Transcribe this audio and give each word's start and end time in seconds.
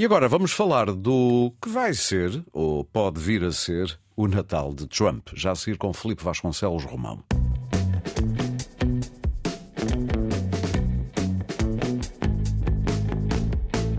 E 0.00 0.04
agora 0.06 0.30
vamos 0.30 0.52
falar 0.52 0.90
do 0.92 1.52
que 1.60 1.68
vai 1.68 1.92
ser, 1.92 2.42
ou 2.54 2.82
pode 2.82 3.20
vir 3.20 3.44
a 3.44 3.52
ser, 3.52 4.00
o 4.16 4.26
Natal 4.26 4.72
de 4.72 4.86
Trump. 4.86 5.28
Já 5.34 5.50
a 5.50 5.54
seguir 5.54 5.76
com 5.76 5.92
Felipe 5.92 6.24
Vasconcelos 6.24 6.86
Romão. 6.86 7.22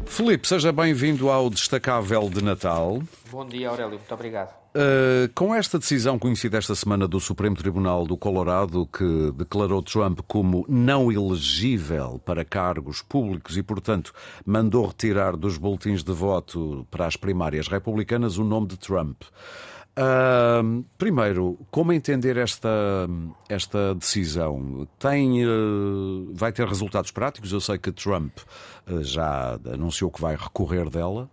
Felipe, 0.07 0.47
seja 0.47 0.71
bem-vindo 0.71 1.29
ao 1.29 1.51
Destacável 1.51 2.31
de 2.31 2.43
Natal. 2.43 3.03
Bom 3.29 3.47
dia, 3.47 3.69
Aurélio. 3.69 3.99
Muito 3.99 4.11
obrigado. 4.11 4.60
Uh, 4.73 5.27
com 5.35 5.53
esta 5.53 5.77
decisão 5.77 6.17
conhecida 6.17 6.57
esta 6.57 6.73
semana 6.75 7.05
do 7.05 7.19
Supremo 7.19 7.57
Tribunal 7.57 8.05
do 8.05 8.15
Colorado, 8.15 8.87
que 8.87 9.31
declarou 9.35 9.81
Trump 9.81 10.21
como 10.25 10.65
não 10.69 11.11
elegível 11.11 12.21
para 12.23 12.45
cargos 12.45 13.01
públicos 13.01 13.57
e, 13.57 13.63
portanto, 13.63 14.13
mandou 14.45 14.87
retirar 14.87 15.35
dos 15.35 15.57
boletins 15.57 16.03
de 16.03 16.13
voto 16.13 16.87
para 16.89 17.05
as 17.05 17.17
primárias 17.17 17.67
republicanas 17.67 18.37
o 18.37 18.45
nome 18.45 18.67
de 18.67 18.79
Trump. 18.79 19.23
Uh, 19.91 20.85
primeiro, 20.97 21.59
como 21.69 21.91
entender 21.91 22.37
esta, 22.37 22.69
esta 23.49 23.93
decisão? 23.93 24.87
Tem, 24.97 25.45
uh, 25.45 26.31
vai 26.33 26.53
ter 26.53 26.65
resultados 26.65 27.11
práticos? 27.11 27.51
Eu 27.51 27.59
sei 27.59 27.77
que 27.77 27.91
Trump 27.91 28.37
uh, 28.89 29.03
já 29.03 29.59
anunciou 29.65 30.09
que 30.09 30.21
vai 30.21 30.37
recorrer 30.37 30.89
dela. 30.89 31.29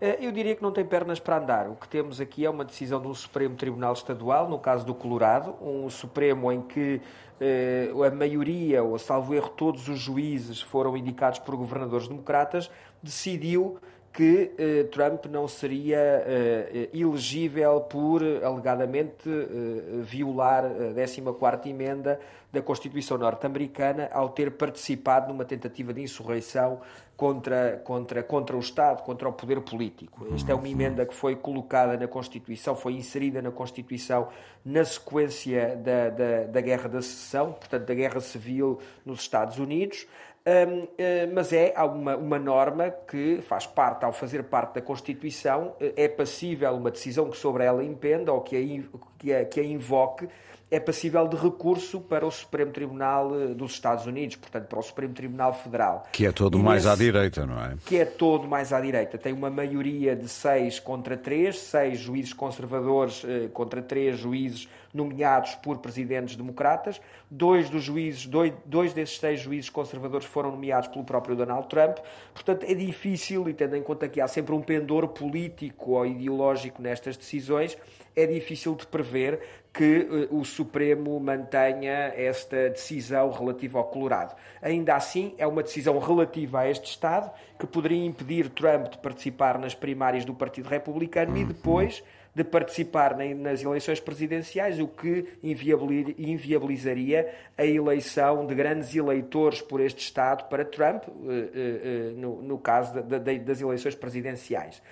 Eh, 0.00 0.18
eu 0.20 0.30
diria 0.30 0.54
que 0.54 0.62
não 0.62 0.72
tem 0.72 0.84
pernas 0.84 1.18
para 1.18 1.38
andar. 1.38 1.68
O 1.68 1.74
que 1.74 1.88
temos 1.88 2.20
aqui 2.20 2.44
é 2.44 2.50
uma 2.50 2.64
decisão 2.64 3.00
do 3.00 3.14
Supremo 3.14 3.56
Tribunal 3.56 3.94
Estadual, 3.94 4.48
no 4.48 4.58
caso 4.58 4.84
do 4.84 4.94
Colorado, 4.94 5.54
um 5.60 5.88
Supremo 5.88 6.52
em 6.52 6.60
que 6.60 7.00
eh, 7.40 7.90
a 8.06 8.10
maioria, 8.10 8.82
ou 8.82 8.98
salvo 8.98 9.34
erro, 9.34 9.48
todos 9.50 9.88
os 9.88 9.98
juízes 9.98 10.60
foram 10.60 10.96
indicados 10.96 11.38
por 11.38 11.56
governadores 11.56 12.08
democratas, 12.08 12.70
decidiu 13.02 13.78
que 14.16 14.50
eh, 14.56 14.84
Trump 14.84 15.26
não 15.26 15.46
seria 15.46 15.98
eh, 15.98 16.88
elegível 16.94 17.82
por, 17.82 18.22
alegadamente, 18.42 19.28
eh, 19.28 20.00
violar 20.04 20.64
a 20.64 20.94
14 20.94 21.68
emenda 21.68 22.18
da 22.50 22.62
Constituição 22.62 23.18
norte-americana 23.18 24.08
ao 24.10 24.30
ter 24.30 24.52
participado 24.52 25.28
numa 25.30 25.44
tentativa 25.44 25.92
de 25.92 26.00
insurreição 26.00 26.80
contra, 27.14 27.82
contra, 27.84 28.22
contra 28.22 28.56
o 28.56 28.60
Estado, 28.60 29.02
contra 29.02 29.28
o 29.28 29.32
poder 29.34 29.60
político. 29.60 30.26
Esta 30.34 30.52
é 30.52 30.54
uma 30.54 30.66
emenda 30.68 31.04
que 31.04 31.14
foi 31.14 31.36
colocada 31.36 31.98
na 31.98 32.08
Constituição, 32.08 32.74
foi 32.74 32.94
inserida 32.94 33.42
na 33.42 33.50
Constituição 33.50 34.28
na 34.64 34.82
sequência 34.82 35.76
da, 35.76 36.08
da, 36.08 36.44
da 36.44 36.60
Guerra 36.62 36.88
da 36.88 37.02
Secessão, 37.02 37.52
portanto, 37.52 37.84
da 37.84 37.94
Guerra 37.94 38.20
Civil 38.20 38.80
nos 39.04 39.20
Estados 39.20 39.58
Unidos. 39.58 40.06
Uh, 40.48 41.34
mas 41.34 41.52
é 41.52 41.74
uma, 41.82 42.16
uma 42.16 42.38
norma 42.38 42.88
que 42.88 43.40
faz 43.42 43.66
parte, 43.66 44.04
ao 44.04 44.12
fazer 44.12 44.44
parte 44.44 44.74
da 44.74 44.80
Constituição, 44.80 45.74
uh, 45.80 45.92
é 45.96 46.06
passível 46.06 46.72
uma 46.72 46.88
decisão 46.88 47.28
que 47.28 47.36
sobre 47.36 47.64
ela 47.64 47.82
impenda 47.82 48.32
ou 48.32 48.40
que 48.40 48.56
a, 48.56 48.98
que 49.18 49.34
a, 49.34 49.44
que 49.44 49.58
a 49.58 49.64
invoque, 49.64 50.28
é 50.70 50.80
passível 50.80 51.26
de 51.28 51.36
recurso 51.36 52.00
para 52.00 52.26
o 52.26 52.30
Supremo 52.30 52.72
Tribunal 52.72 53.30
uh, 53.30 53.54
dos 53.54 53.72
Estados 53.72 54.06
Unidos, 54.06 54.36
portanto, 54.36 54.66
para 54.66 54.78
o 54.78 54.82
Supremo 54.82 55.14
Tribunal 55.14 55.54
Federal. 55.54 56.04
Que 56.12 56.26
é 56.26 56.32
todo 56.32 56.58
e 56.58 56.62
mais 56.62 56.84
nesse, 56.84 56.94
à 56.94 56.96
direita, 56.96 57.46
não 57.46 57.62
é? 57.62 57.76
Que 57.86 57.98
é 57.98 58.04
todo 58.04 58.48
mais 58.48 58.72
à 58.72 58.80
direita. 58.80 59.16
Tem 59.16 59.32
uma 59.32 59.50
maioria 59.50 60.16
de 60.16 60.28
seis 60.28 60.80
contra 60.80 61.16
três, 61.16 61.58
seis 61.60 61.98
juízes 61.98 62.32
conservadores 62.32 63.24
contra 63.52 63.80
três 63.80 64.18
juízes 64.18 64.68
nomeados 64.92 65.54
por 65.56 65.78
presidentes 65.78 66.34
democratas. 66.36 67.00
Dois 67.30 67.68
dos 67.70 67.84
juízes, 67.84 68.26
dois, 68.26 68.52
dois 68.64 68.92
desses 68.92 69.18
seis 69.18 69.40
juízes 69.40 69.70
conservadores 69.70 70.26
foram 70.26 70.50
nomeados 70.50 70.88
pelo 70.88 71.04
próprio 71.04 71.36
Donald 71.36 71.68
Trump. 71.68 71.98
Portanto, 72.34 72.64
é 72.64 72.74
difícil, 72.74 73.48
e 73.48 73.54
tendo 73.54 73.76
em 73.76 73.82
conta 73.82 74.08
que 74.08 74.20
há 74.20 74.26
sempre 74.26 74.54
um 74.54 74.62
pendor 74.62 75.08
político 75.08 75.92
ou 75.92 76.06
ideológico 76.06 76.80
nestas 76.82 77.16
decisões, 77.16 77.76
é 78.16 78.26
difícil 78.26 78.74
de 78.74 78.86
prever 78.86 79.40
que 79.72 80.28
uh, 80.30 80.40
o 80.40 80.42
Supremo 80.42 81.20
mantenha 81.20 82.14
esta 82.16 82.70
decisão 82.70 83.30
relativa 83.30 83.78
ao 83.78 83.84
Colorado. 83.84 84.34
Ainda 84.62 84.94
assim, 84.94 85.34
é 85.36 85.46
uma 85.46 85.62
decisão 85.62 85.98
relativa 85.98 86.60
a 86.60 86.70
este 86.70 86.90
Estado 86.90 87.30
que 87.58 87.66
poderia 87.66 88.02
impedir 88.02 88.48
Trump 88.48 88.88
de 88.88 88.98
participar 88.98 89.58
nas 89.58 89.74
primárias 89.74 90.24
do 90.24 90.32
Partido 90.32 90.68
Republicano 90.70 91.36
e 91.36 91.44
depois 91.44 92.02
de 92.36 92.44
participar 92.44 93.16
nas 93.16 93.62
eleições 93.62 93.98
presidenciais, 93.98 94.78
o 94.78 94.86
que 94.86 95.24
inviabilizaria 95.42 97.34
a 97.56 97.64
eleição 97.64 98.44
de 98.44 98.54
grandes 98.54 98.94
eleitores 98.94 99.62
por 99.62 99.80
este 99.80 100.02
Estado 100.02 100.46
para 100.50 100.62
Trump, 100.62 101.04
eh, 101.04 101.08
eh, 101.30 101.80
eh, 101.84 102.12
no 102.14 102.58
caso 102.58 103.02
das 103.02 103.62
eleições 103.62 103.94
presidenciais. 103.94 104.82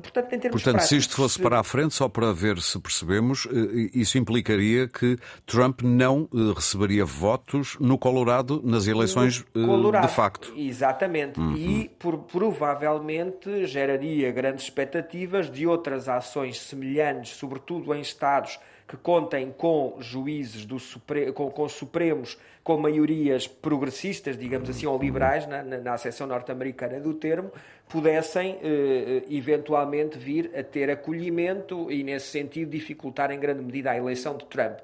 Portanto, 0.00 0.32
em 0.32 0.38
termos 0.38 0.62
Portanto, 0.62 0.82
se 0.82 0.96
isto 0.96 1.14
fosse 1.14 1.38
para 1.38 1.60
a 1.60 1.64
frente, 1.64 1.92
só 1.92 2.08
para 2.08 2.32
ver 2.32 2.62
se 2.62 2.78
percebemos, 2.80 3.46
isso 3.92 4.16
implicaria 4.16 4.88
que 4.88 5.18
Trump 5.44 5.82
não 5.82 6.26
receberia 6.54 7.04
votos 7.04 7.76
no 7.78 7.98
Colorado 7.98 8.62
nas 8.64 8.86
eleições 8.86 9.44
Colorado, 9.52 10.06
de 10.06 10.14
facto. 10.14 10.54
Exatamente. 10.56 11.38
Uhum. 11.38 11.54
E 11.56 11.90
por, 11.98 12.20
provavelmente 12.20 13.66
geraria 13.66 14.32
grandes 14.32 14.64
expectativas 14.64 15.50
de 15.50 15.66
outras 15.66 16.08
ações 16.08 16.59
semelhantes, 16.60 17.30
sobretudo 17.30 17.94
em 17.94 18.00
Estados 18.00 18.58
que 18.90 18.96
contem 18.96 19.54
com 19.56 19.98
juízes 20.00 20.66
do 20.66 20.80
Supre... 20.80 21.30
com, 21.30 21.48
com 21.48 21.68
Supremos 21.68 22.36
com 22.62 22.76
maiorias 22.76 23.46
progressistas, 23.46 24.36
digamos 24.36 24.68
assim, 24.68 24.86
ou 24.86 24.98
liberais, 24.98 25.46
na, 25.46 25.62
na, 25.62 25.78
na 25.78 26.26
norte-americana 26.26 27.00
do 27.00 27.14
termo, 27.14 27.50
pudessem 27.88 28.58
eh, 28.62 29.24
eventualmente 29.28 30.16
vir 30.16 30.52
a 30.56 30.62
ter 30.62 30.88
acolhimento 30.90 31.90
e, 31.90 32.04
nesse 32.04 32.28
sentido, 32.28 32.70
dificultar 32.70 33.32
em 33.32 33.40
grande 33.40 33.64
medida 33.64 33.90
a 33.90 33.96
eleição 33.96 34.36
de 34.36 34.44
Trump. 34.44 34.78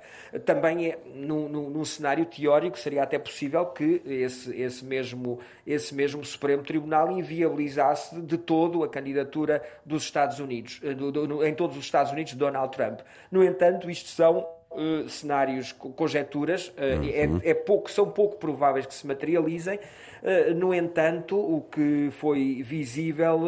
Também, 0.45 0.89
é, 0.89 0.99
num, 1.15 1.49
num, 1.49 1.71
num 1.71 1.85
cenário 1.85 2.27
teórico, 2.27 2.77
seria 2.77 3.05
até 3.05 3.17
possível 3.17 3.65
que 3.67 4.03
esse, 4.05 4.61
esse, 4.61 4.85
mesmo, 4.85 5.39
esse 5.65 5.95
mesmo 5.95 6.25
Supremo 6.25 6.65
Tribunal 6.65 7.13
inviabilizasse 7.13 8.21
de 8.23 8.39
todo 8.39 8.83
a 8.83 8.89
candidatura 8.89 9.63
dos 9.85 10.03
Estados 10.03 10.41
Unidos, 10.41 10.81
eh, 10.83 10.95
do, 10.95 11.13
do, 11.13 11.47
em 11.47 11.55
todos 11.55 11.77
os 11.77 11.85
Estados 11.85 12.11
Unidos, 12.11 12.33
de 12.33 12.39
Donald 12.39 12.77
Trump. 12.77 13.01
No 13.31 13.45
entanto, 13.45 13.89
isto 13.97 14.11
são 14.11 14.47
Uh, 14.69 15.09
cenários, 15.09 15.73
conjecturas, 15.73 16.69
uh, 16.69 17.01
uhum. 17.01 17.41
é, 17.43 17.51
é, 17.51 17.55
pouco, 17.55 17.91
são 17.91 18.11
pouco 18.11 18.37
prováveis 18.37 18.85
que 18.85 18.93
se 18.93 19.07
materializem. 19.07 19.79
Uh, 20.23 20.55
no 20.55 20.75
entanto, 20.75 21.39
o 21.39 21.63
que 21.63 22.11
foi 22.11 22.63
visível, 22.63 23.41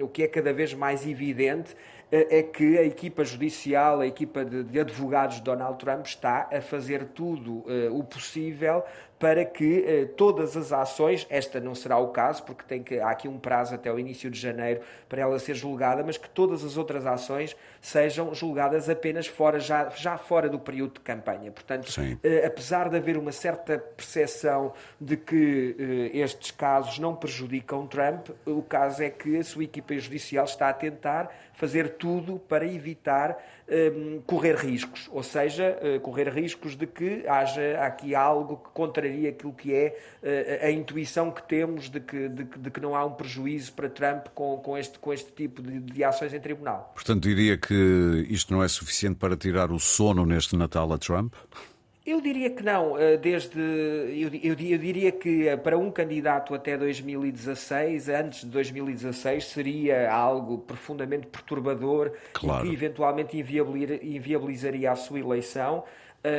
o 0.00 0.06
que 0.06 0.22
é 0.22 0.28
cada 0.28 0.52
vez 0.52 0.72
mais 0.72 1.04
evidente, 1.04 1.74
é 2.12 2.44
que 2.44 2.78
a 2.78 2.84
equipa 2.84 3.24
judicial, 3.24 4.00
a 4.00 4.06
equipa 4.06 4.44
de, 4.44 4.62
de 4.62 4.78
advogados 4.78 5.36
de 5.36 5.42
Donald 5.42 5.78
Trump 5.78 6.06
está 6.06 6.48
a 6.52 6.60
fazer 6.60 7.06
tudo 7.06 7.64
o 7.90 8.04
possível 8.04 8.84
para 9.22 9.44
que 9.44 9.84
eh, 9.86 10.04
todas 10.16 10.56
as 10.56 10.72
ações, 10.72 11.28
esta 11.30 11.60
não 11.60 11.76
será 11.76 11.96
o 11.96 12.08
caso, 12.08 12.42
porque 12.42 12.64
tem 12.66 12.82
que, 12.82 12.98
há 12.98 13.10
aqui 13.10 13.28
um 13.28 13.38
prazo 13.38 13.72
até 13.72 13.90
o 13.92 13.96
início 13.96 14.28
de 14.28 14.36
janeiro 14.36 14.80
para 15.08 15.22
ela 15.22 15.38
ser 15.38 15.54
julgada, 15.54 16.02
mas 16.02 16.18
que 16.18 16.28
todas 16.28 16.64
as 16.64 16.76
outras 16.76 17.06
ações 17.06 17.56
sejam 17.80 18.34
julgadas 18.34 18.90
apenas 18.90 19.28
fora, 19.28 19.60
já, 19.60 19.88
já 19.90 20.18
fora 20.18 20.48
do 20.48 20.58
período 20.58 20.94
de 20.94 21.00
campanha. 21.02 21.52
Portanto, 21.52 21.88
eh, 22.20 22.44
apesar 22.44 22.88
de 22.88 22.96
haver 22.96 23.16
uma 23.16 23.30
certa 23.30 23.78
percepção 23.78 24.72
de 25.00 25.16
que 25.16 26.10
eh, 26.12 26.18
estes 26.18 26.50
casos 26.50 26.98
não 26.98 27.14
prejudicam 27.14 27.86
Trump, 27.86 28.30
o 28.44 28.60
caso 28.60 29.04
é 29.04 29.10
que 29.10 29.36
a 29.36 29.44
sua 29.44 29.62
equipa 29.62 29.96
judicial 29.96 30.46
está 30.46 30.68
a 30.68 30.72
tentar 30.72 31.32
fazer 31.52 31.90
tudo 31.90 32.40
para 32.48 32.66
evitar 32.66 33.38
um, 33.68 34.20
correr 34.26 34.56
riscos, 34.56 35.08
ou 35.12 35.22
seja, 35.22 35.78
uh, 35.80 36.00
correr 36.00 36.28
riscos 36.28 36.76
de 36.76 36.86
que 36.86 37.26
haja 37.26 37.80
aqui 37.80 38.14
algo 38.14 38.56
que 38.56 38.70
contraria 38.70 39.11
aquilo 39.28 39.52
que 39.52 39.74
é 39.74 39.96
uh, 40.22 40.66
a 40.66 40.70
intuição 40.70 41.30
que 41.30 41.42
temos 41.42 41.88
de 41.88 42.00
que, 42.00 42.28
de, 42.28 42.44
de, 42.44 42.70
que 42.70 42.80
não 42.80 42.94
há 42.94 43.04
um 43.04 43.12
prejuízo 43.12 43.72
para 43.72 43.88
Trump 43.88 44.26
com, 44.34 44.56
com, 44.58 44.76
este, 44.76 44.98
com 44.98 45.12
este 45.12 45.32
tipo 45.32 45.62
de, 45.62 45.80
de 45.80 46.04
ações 46.04 46.32
em 46.32 46.40
tribunal. 46.40 46.92
Portanto, 46.94 47.22
diria 47.22 47.56
que 47.56 48.26
isto 48.28 48.52
não 48.52 48.62
é 48.62 48.68
suficiente 48.68 49.16
para 49.16 49.36
tirar 49.36 49.70
o 49.70 49.78
sono 49.78 50.24
neste 50.26 50.56
Natal 50.56 50.92
a 50.92 50.98
Trump? 50.98 51.34
Eu 52.04 52.20
diria 52.20 52.50
que 52.50 52.64
não. 52.64 52.98
Eh, 52.98 53.16
desde, 53.16 53.60
eu, 53.60 54.28
eu, 54.42 54.56
eu, 54.58 54.78
diria 54.78 55.12
que 55.12 55.46
eh, 55.46 55.56
para 55.56 55.78
um 55.78 55.88
candidato 55.88 56.52
até 56.52 56.76
2016, 56.76 58.08
antes 58.08 58.40
de 58.40 58.46
2016, 58.46 59.44
seria 59.44 60.12
algo 60.12 60.58
profundamente 60.58 61.28
perturbador 61.28 62.12
claro. 62.32 62.66
e 62.66 62.68
que 62.68 62.74
eventualmente 62.74 63.36
inviabilizaria 63.38 64.90
a 64.90 64.96
sua 64.96 65.20
eleição. 65.20 65.84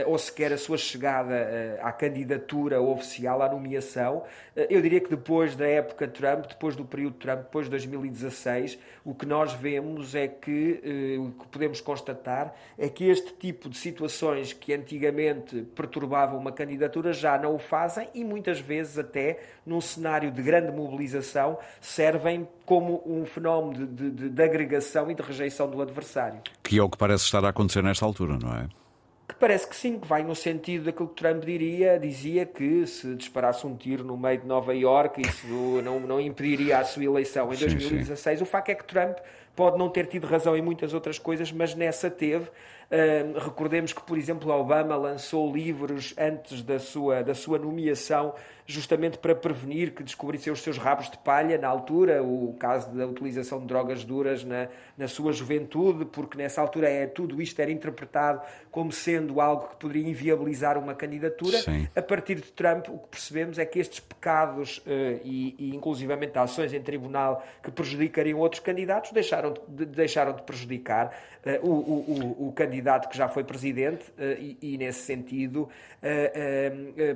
Ou 0.08 0.18
sequer 0.18 0.54
a 0.54 0.58
sua 0.58 0.78
chegada 0.78 1.78
à 1.82 1.92
candidatura 1.92 2.82
oficial, 2.82 3.42
à 3.42 3.50
nomeação. 3.50 4.24
Eu 4.56 4.82
diria 4.82 5.02
que 5.02 5.10
depois 5.10 5.56
da 5.56 5.68
época 5.68 6.08
Trump, 6.08 6.46
depois 6.48 6.76
do 6.76 6.86
período 6.86 7.16
Trump, 7.16 7.40
depois 7.40 7.66
de 7.66 7.72
2016, 7.72 8.78
o 9.04 9.14
que 9.14 9.26
nós 9.26 9.54
vemos 9.54 10.16
é 10.16 10.28
que, 10.28 11.18
o 11.20 11.32
que 11.32 11.48
podemos 11.48 11.82
constatar, 11.82 12.56
é 12.78 12.88
que 12.88 13.10
este 13.10 13.34
tipo 13.34 13.70
de 13.70 13.78
situações 13.78 14.54
que 14.54 14.74
antigamente 14.74 15.64
perturbavam 15.76 16.38
uma 16.38 16.52
candidatura 16.52 17.12
já 17.12 17.38
não 17.38 17.56
o 17.56 17.60
fazem 17.60 18.08
e 18.14 18.24
muitas 18.24 18.60
vezes 18.60 18.98
até 18.98 19.40
num 19.66 19.82
cenário 19.82 20.32
de 20.32 20.42
grande 20.42 20.72
mobilização 20.72 21.58
servem 21.82 22.48
como 22.66 23.02
um 23.06 23.26
fenómeno 23.26 23.86
de, 23.86 24.10
de, 24.10 24.30
de 24.30 24.44
agregação 24.44 25.12
e 25.12 25.16
de 25.16 25.22
rejeição 25.22 25.70
do 25.70 25.82
adversário. 25.82 26.42
Que 26.64 26.80
é 26.80 26.84
o 26.84 26.90
que 26.90 26.98
parece 26.98 27.26
estar 27.26 27.44
a 27.44 27.50
acontecer 27.50 27.84
nesta 27.84 28.06
altura, 28.06 28.38
não 28.42 28.54
é? 28.56 28.83
Que 29.28 29.36
parece 29.36 29.68
que 29.68 29.76
sim, 29.76 30.00
que 30.00 30.08
vai 30.08 30.22
no 30.24 30.36
sentido 30.36 30.86
daquilo 30.86 31.08
que 31.08 31.16
Trump 31.16 31.44
diria, 31.44 31.98
dizia 31.98 32.46
que 32.46 32.86
se 32.86 33.16
disparasse 33.16 33.66
um 33.66 33.76
tiro 33.76 34.04
no 34.04 34.18
meio 34.18 34.42
de 34.42 34.46
Nova 34.46 34.76
Iorque 34.76 35.22
isso 35.22 35.48
não, 35.82 36.00
não 36.00 36.20
impediria 36.20 36.80
a 36.80 36.84
sua 36.84 37.06
eleição 37.06 37.54
em 37.54 37.58
2016. 37.58 38.20
Sim, 38.20 38.36
sim. 38.38 38.44
O 38.44 38.46
facto 38.46 38.70
é 38.70 38.76
que 38.76 38.84
Trump 38.84 39.18
pode 39.56 39.78
não 39.78 39.90
ter 39.90 40.08
tido 40.08 40.28
razão 40.28 40.56
em 40.56 40.62
muitas 40.62 40.94
outras 40.94 41.20
coisas, 41.20 41.52
mas 41.52 41.76
nessa 41.76 42.10
teve. 42.10 42.50
Uh, 42.94 43.40
recordemos 43.40 43.92
que, 43.92 44.04
por 44.04 44.18
exemplo, 44.18 44.52
Obama 44.52 44.96
lançou 44.96 45.52
livros 45.52 46.14
antes 46.18 46.62
da 46.62 46.78
sua, 46.78 47.24
da 47.24 47.34
sua 47.34 47.58
nomeação, 47.58 48.36
justamente 48.68 49.18
para 49.18 49.34
prevenir 49.34 49.94
que 49.94 50.04
descobrissem 50.04 50.54
os 50.54 50.62
seus 50.62 50.78
rabos 50.78 51.10
de 51.10 51.18
palha 51.18 51.58
na 51.58 51.68
altura, 51.68 52.22
o 52.22 52.56
caso 52.60 52.94
da 52.96 53.06
utilização 53.08 53.60
de 53.60 53.66
drogas 53.66 54.04
duras 54.04 54.44
na, 54.44 54.68
na 54.98 55.08
sua 55.08 55.34
juventude, 55.34 56.06
porque 56.06 56.38
nessa 56.38 56.62
altura 56.62 56.88
é, 56.88 57.08
tudo 57.08 57.42
isto 57.42 57.60
era 57.60 57.72
interpretado 57.72 58.42
como 58.72 58.92
sendo 58.92 59.42
algo 59.42 59.70
que 59.70 59.76
poderia 59.78 60.08
inviabilizar 60.08 60.78
uma 60.78 60.94
candidatura. 60.94 61.58
Sim. 61.60 61.88
A 61.96 62.02
partir 62.02 62.36
de 62.36 62.52
Trump, 62.52 62.90
o 62.90 63.00
que 63.00 63.08
percebemos 63.10 63.58
é 63.58 63.66
que 63.66 63.80
estes 63.80 64.00
pecados 64.00 64.78
uh, 64.80 65.20
e, 65.24 65.56
e, 65.58 65.76
inclusivamente, 65.76 66.38
ações 66.38 66.74
em 66.74 66.82
tribunal 66.82 67.44
que 67.62 67.72
prejudicariam 67.72 68.40
outros 68.40 68.62
candidatos 68.62 69.12
deixaram 69.12 69.43
de, 69.52 69.86
deixaram 69.86 70.34
de 70.34 70.44
prejudicar 70.44 71.16
uh, 71.46 71.68
o, 71.68 71.72
o, 71.72 72.48
o, 72.48 72.52
candidato 72.52 73.10
que 73.10 73.18
já 73.18 73.28
foi 73.28 73.44
presidente 73.44 74.10
uh, 74.12 74.40
e, 74.40 74.58
e, 74.62 74.78
nesse 74.78 75.02
sentido, 75.02 75.70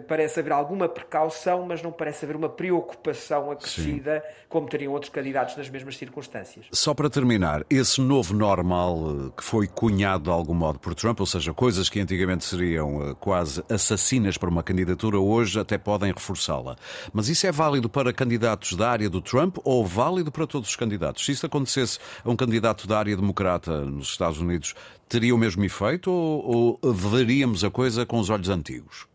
parece 0.07 0.39
haver 0.39 0.53
alguma 0.53 0.87
precaução, 0.87 1.65
mas 1.65 1.81
não 1.81 1.91
parece 1.91 2.23
haver 2.23 2.35
uma 2.35 2.47
preocupação 2.47 3.51
acrescida 3.51 4.23
Sim. 4.25 4.45
como 4.47 4.69
teriam 4.69 4.93
outros 4.93 5.11
candidatos 5.11 5.57
nas 5.57 5.69
mesmas 5.69 5.97
circunstâncias. 5.97 6.65
Só 6.71 6.93
para 6.93 7.09
terminar, 7.09 7.65
esse 7.69 7.99
novo 7.99 8.33
normal 8.33 9.31
que 9.35 9.43
foi 9.43 9.67
cunhado 9.67 10.25
de 10.25 10.29
algum 10.29 10.53
modo 10.53 10.79
por 10.79 10.95
Trump, 10.95 11.19
ou 11.19 11.25
seja, 11.25 11.53
coisas 11.53 11.89
que 11.89 11.99
antigamente 11.99 12.45
seriam 12.45 13.15
quase 13.19 13.63
assassinas 13.69 14.37
para 14.37 14.49
uma 14.49 14.63
candidatura, 14.63 15.19
hoje 15.19 15.59
até 15.59 15.77
podem 15.77 16.11
reforçá-la. 16.11 16.77
Mas 17.11 17.29
isso 17.29 17.45
é 17.45 17.51
válido 17.51 17.89
para 17.89 18.13
candidatos 18.13 18.73
da 18.73 18.89
área 18.89 19.09
do 19.09 19.21
Trump 19.21 19.57
ou 19.63 19.85
válido 19.85 20.31
para 20.31 20.47
todos 20.47 20.69
os 20.69 20.75
candidatos? 20.75 21.25
Se 21.25 21.31
isso 21.31 21.45
acontecesse 21.45 21.99
a 22.23 22.29
um 22.29 22.35
candidato 22.35 22.87
da 22.87 22.99
área 22.99 23.15
democrata 23.15 23.85
nos 23.85 24.09
Estados 24.09 24.39
Unidos, 24.39 24.73
teria 25.07 25.33
o 25.33 25.37
mesmo 25.37 25.63
efeito 25.63 26.11
ou, 26.11 26.79
ou 26.81 26.93
veríamos 26.93 27.63
a 27.63 27.69
coisa 27.69 28.05
com 28.05 28.19
os 28.19 28.29
olhos 28.29 28.49
antigos? 28.49 29.07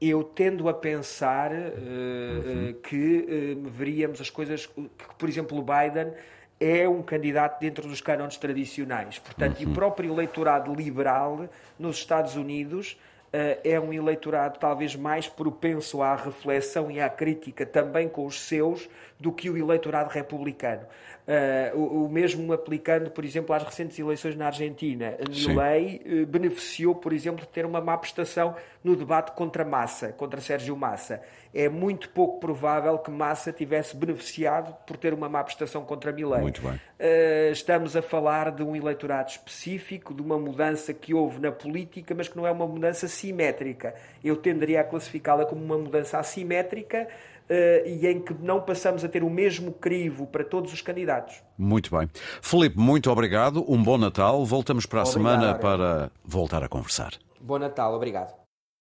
eu 0.00 0.22
tendo 0.22 0.68
a 0.68 0.74
pensar 0.74 1.50
uh, 1.50 1.54
uhum. 1.54 2.74
que 2.82 3.56
uh, 3.56 3.68
veríamos 3.68 4.20
as 4.20 4.30
coisas 4.30 4.66
que, 4.66 4.88
por 5.18 5.28
exemplo, 5.28 5.58
o 5.58 5.62
Biden 5.62 6.12
é 6.60 6.88
um 6.88 7.02
candidato 7.02 7.60
dentro 7.60 7.88
dos 7.88 8.00
cânones 8.00 8.36
tradicionais. 8.36 9.18
Portanto, 9.18 9.56
uhum. 9.56 9.62
e 9.62 9.64
o 9.64 9.68
uhum. 9.68 9.74
próprio 9.74 10.12
eleitorado 10.12 10.72
liberal 10.74 11.48
nos 11.78 11.96
Estados 11.96 12.36
Unidos 12.36 12.96
é 13.32 13.78
um 13.78 13.92
eleitorado 13.92 14.58
talvez 14.58 14.96
mais 14.96 15.28
propenso 15.28 16.02
à 16.02 16.16
reflexão 16.16 16.90
e 16.90 17.00
à 17.00 17.08
crítica 17.08 17.66
também 17.66 18.08
com 18.08 18.24
os 18.24 18.40
seus 18.40 18.88
do 19.18 19.32
que 19.32 19.50
o 19.50 19.56
eleitorado 19.56 20.10
republicano. 20.10 20.82
Uh, 21.28 21.76
o, 21.78 22.04
o, 22.04 22.08
mesmo 22.08 22.50
aplicando, 22.54 23.10
por 23.10 23.22
exemplo, 23.22 23.54
às 23.54 23.62
recentes 23.62 23.98
eleições 23.98 24.34
na 24.34 24.46
Argentina. 24.46 25.14
Milei 25.28 26.00
uh, 26.06 26.26
beneficiou, 26.26 26.94
por 26.94 27.12
exemplo, 27.12 27.42
de 27.42 27.48
ter 27.48 27.66
uma 27.66 27.82
má 27.82 27.98
prestação 27.98 28.56
no 28.82 28.94
debate 28.94 29.32
contra 29.32 29.64
Massa, 29.64 30.12
contra 30.12 30.40
Sérgio 30.40 30.76
Massa. 30.76 31.20
É 31.52 31.68
muito 31.68 32.10
pouco 32.10 32.38
provável 32.38 32.98
que 32.98 33.10
Massa 33.10 33.52
tivesse 33.52 33.96
beneficiado 33.96 34.74
por 34.86 34.96
ter 34.96 35.12
uma 35.12 35.28
má 35.28 35.42
prestação 35.42 35.84
contra 35.84 36.12
Milei. 36.12 36.40
Muito 36.40 36.60
bem. 36.60 36.72
Uh, 36.72 37.52
estamos 37.52 37.96
a 37.96 38.02
falar 38.02 38.50
de 38.50 38.62
um 38.62 38.76
eleitorado 38.76 39.30
específico, 39.30 40.14
de 40.14 40.22
uma 40.22 40.38
mudança 40.38 40.92
que 40.92 41.14
houve 41.14 41.40
na 41.40 41.50
política, 41.50 42.14
mas 42.14 42.28
que 42.28 42.36
não 42.36 42.46
é 42.46 42.50
uma 42.50 42.66
mudança 42.66 43.08
simétrica. 43.08 43.94
Eu 44.22 44.36
tenderia 44.36 44.80
a 44.80 44.84
classificá-la 44.84 45.44
como 45.46 45.62
uma 45.64 45.78
mudança 45.78 46.18
assimétrica, 46.18 47.08
Uh, 47.48 47.80
e 47.88 48.06
em 48.06 48.20
que 48.20 48.34
não 48.34 48.60
passamos 48.60 49.02
a 49.02 49.08
ter 49.08 49.24
o 49.24 49.30
mesmo 49.30 49.72
crivo 49.72 50.26
para 50.26 50.44
todos 50.44 50.70
os 50.70 50.82
candidatos. 50.82 51.42
Muito 51.56 51.96
bem. 51.96 52.06
Felipe, 52.42 52.78
muito 52.78 53.10
obrigado. 53.10 53.64
Um 53.66 53.82
bom 53.82 53.96
Natal. 53.96 54.44
Voltamos 54.44 54.84
para 54.84 55.00
a 55.00 55.02
obrigado, 55.04 55.38
semana 55.38 55.54
para 55.54 56.10
voltar 56.22 56.62
a 56.62 56.68
conversar. 56.68 57.14
Bom 57.40 57.58
Natal, 57.58 57.94
obrigado. 57.94 58.37